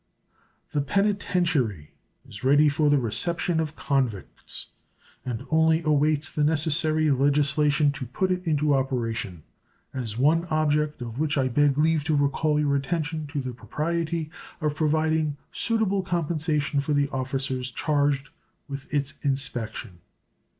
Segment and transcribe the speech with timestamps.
[0.71, 1.91] The penitentiary
[2.27, 4.69] is ready for the reception of convicts,
[5.23, 9.43] and only awaits the necessary legislation to put it into operation,
[9.93, 14.31] as one object of which I beg leave to recall your attention to the propriety
[14.59, 18.29] of providing suitable compensation for the officers charged
[18.67, 19.99] with its inspection.